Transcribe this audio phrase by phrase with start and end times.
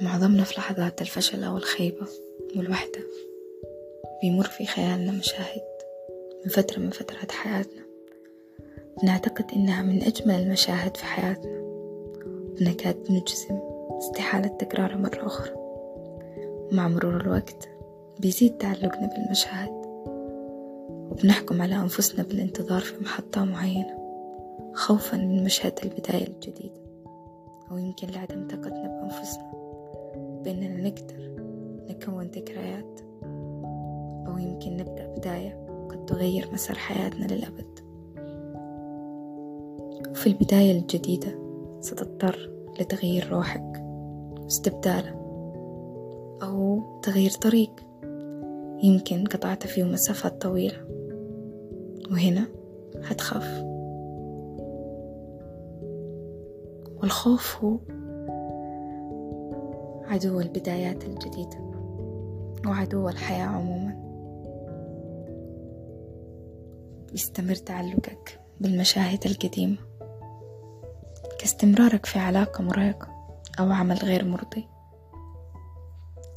[0.00, 2.06] معظمنا في لحظات الفشل أو الخيبة
[2.56, 3.00] والوحدة
[4.22, 5.62] بيمر في خيالنا مشاهد
[6.44, 7.82] من فترة من فترات حياتنا.
[9.02, 11.62] بنعتقد إنها من أجمل المشاهد في حياتنا.
[12.60, 13.60] بنكاد نجزم
[13.98, 15.54] استحالة تكرارها مرة أخرى.
[16.36, 17.68] ومع مرور الوقت
[18.18, 19.82] بيزيد تعلقنا بالمشاهد.
[21.10, 24.02] وبنحكم على أنفسنا بالانتظار في محطة معينة
[24.74, 26.82] خوفا من مشهد البداية الجديدة
[27.70, 29.41] أو يمكن لعدم ثقتنا بأنفسنا.
[30.52, 31.34] بأننا نقدر
[31.90, 33.00] نكون ذكريات
[34.26, 37.78] أو يمكن نبدأ بداية قد تغير مسار حياتنا للأبد.
[40.10, 41.38] وفي البداية الجديدة
[41.80, 43.82] ستضطر لتغيير روحك
[44.40, 45.10] واستبداله
[46.42, 47.70] أو تغيير طريق.
[48.82, 50.84] يمكن قطعت فيه مسافات طويلة
[52.10, 52.46] وهنا
[53.04, 53.62] هتخاف
[57.02, 57.78] والخوف هو
[60.12, 61.58] عدو البدايات الجديدة
[62.66, 63.96] وعدو الحياة عموما.
[67.14, 69.76] يستمر تعلقك بالمشاهد القديمة
[71.38, 73.08] كاستمرارك في علاقة مرهقة
[73.60, 74.68] أو عمل غير مرضي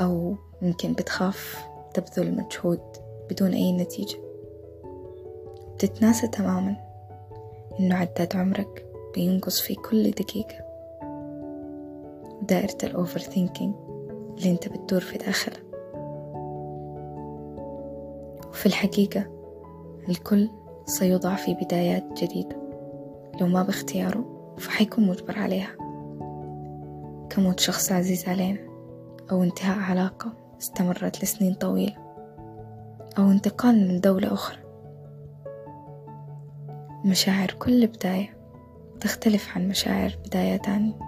[0.00, 2.82] أو يمكن بتخاف تبذل مجهود
[3.30, 4.18] بدون أي نتيجة.
[5.74, 6.76] بتتناسى تماما
[7.80, 10.65] إنه عداد عمرك بينقص في كل دقيقة.
[12.46, 13.74] ودائرة الأوفر ثينكينج
[14.38, 15.62] اللي أنت بتدور في داخلها.
[18.48, 19.26] وفي الحقيقة
[20.08, 20.50] الكل
[20.84, 22.56] سيوضع في بدايات جديدة.
[23.40, 25.76] لو ما باختياره فحيكون مجبر عليها.
[27.30, 28.58] كموت شخص عزيز علينا.
[29.30, 31.96] أو انتهاء علاقة استمرت لسنين طويلة.
[33.18, 34.58] أو انتقال لدولة أخرى.
[37.04, 38.36] مشاعر كل بداية
[39.00, 41.05] تختلف عن مشاعر بداية تانية.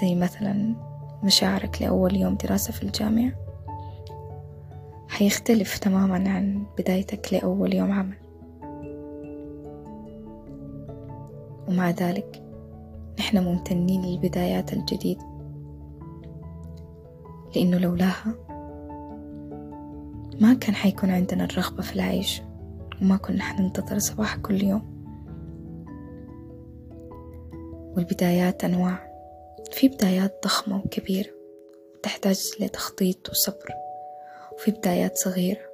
[0.00, 0.74] زي مثلا
[1.24, 3.32] مشاعرك لأول يوم دراسة في الجامعة
[5.08, 8.16] حيختلف تماما عن بدايتك لأول يوم عمل.
[11.68, 12.42] ومع ذلك
[13.18, 15.24] نحن ممتنين للبدايات الجديدة
[17.56, 18.34] لأنه لولاها
[20.40, 22.42] ما كان حيكون عندنا الرغبة في العيش
[23.02, 24.92] وما كنا حننتظر صباح كل يوم.
[27.96, 29.11] والبدايات أنواع.
[29.70, 31.30] في بدايات ضخمة وكبيرة
[32.02, 33.74] تحتاج لتخطيط وصبر
[34.52, 35.72] وفي بدايات صغيرة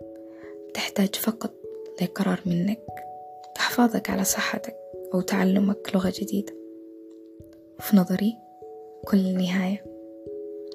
[0.75, 1.55] تحتاج فقط
[2.03, 2.85] لقرار منك
[3.55, 4.77] تحفظك على صحتك
[5.15, 6.53] أو تعلمك لغة جديدة.
[7.79, 8.37] وفي نظري
[9.05, 9.85] كل نهاية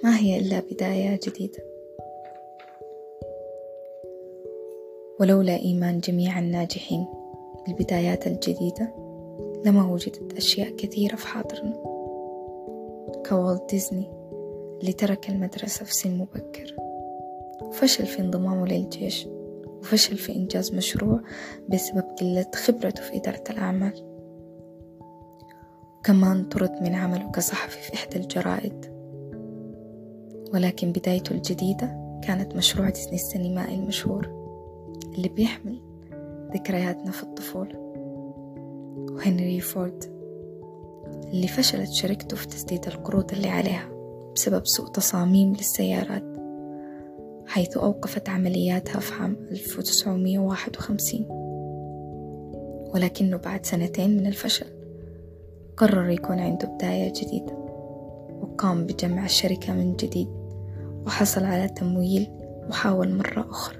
[0.03, 1.63] ما هي إلا بداية جديدة.
[5.19, 7.07] ولولا إيمان جميع الناجحين
[7.65, 8.93] بالبدايات الجديدة
[9.65, 11.92] لما وجدت أشياء كثيرة في حاضرنا.
[13.29, 14.11] كوالت ديزني
[14.81, 16.75] اللي ترك المدرسة في سن مبكر.
[17.61, 19.27] وفشل في انضمامه للجيش
[19.65, 21.21] وفشل في إنجاز مشروع
[21.69, 23.93] بسبب قلة خبرته في إدارة الأعمال.
[26.03, 28.85] كمان طرد من عمله كصحفي في إحدى الجرائد.
[30.53, 34.27] ولكن بدايته الجديدة كانت مشروع ديزني السينمائي المشهور
[35.15, 35.81] اللي بيحمل
[36.53, 37.77] ذكرياتنا في الطفولة.
[39.11, 40.12] وهنري فورد.
[41.33, 43.89] اللي فشلت شركته في تسديد القروض اللي عليها
[44.35, 46.23] بسبب سوء تصاميم للسيارات
[47.47, 51.25] حيث أوقفت عملياتها في عام 1951
[52.93, 54.65] ولكنه بعد سنتين من الفشل
[55.77, 57.53] قرر يكون عنده بداية جديدة
[58.41, 60.27] وقام بجمع الشركة من جديد
[61.05, 62.27] وحصل على تمويل
[62.69, 63.77] وحاول مرة أخرى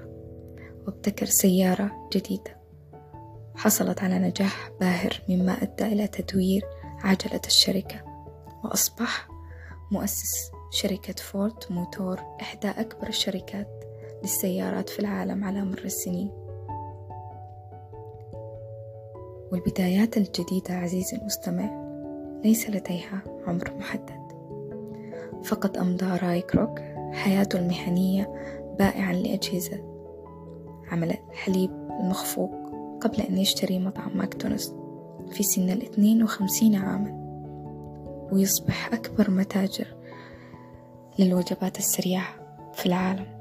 [0.86, 2.56] وابتكر سيارة جديدة
[3.54, 6.62] حصلت على نجاح باهر مما أدى إلى تدوير
[6.98, 8.04] عجلة الشركة
[8.64, 9.28] وأصبح
[9.92, 13.84] مؤسس شركة فورد موتور إحدى أكبر الشركات
[14.22, 16.30] للسيارات في العالم على مر السنين.
[19.52, 21.84] والبدايات الجديدة عزيزي المستمع
[22.44, 24.24] ليس لديها عمر محدد.
[25.44, 26.78] فقد أمضى راي كروك
[27.12, 28.32] حياته المهنية
[28.78, 29.94] بائعا لأجهزة
[30.90, 31.70] عمل الحليب
[32.00, 32.50] المخفوق
[33.00, 34.83] قبل أن يشتري مطعم ماكدونالدز.
[35.30, 37.24] في سن الاثنين وخمسين عاما
[38.32, 39.96] ويصبح أكبر متاجر
[41.18, 42.26] للوجبات السريعة
[42.72, 43.34] في العالم.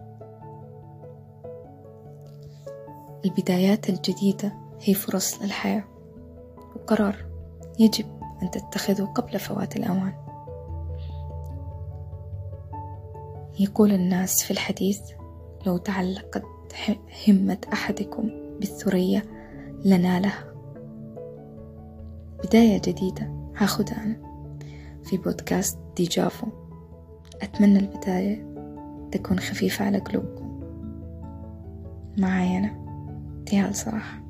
[3.25, 5.83] البدايات الجديدة هي فرص للحياة
[6.75, 7.25] وقرار
[7.79, 8.05] يجب
[8.41, 10.13] أن تتخذه قبل فوات الأوان.
[13.59, 15.01] يقول الناس في الحديث
[15.65, 16.43] لو تعلقت
[17.27, 19.21] همة أحدكم بالثريا
[19.85, 20.52] لنالها.
[22.43, 24.17] بداية جديدة هاخدها أنا
[25.03, 26.47] في بودكاست ديجافو.
[27.41, 28.53] أتمنى البداية
[29.11, 30.59] تكون خفيفة على قلوبكم.
[32.17, 32.83] معاي أنا
[33.45, 34.22] تيال صراحة.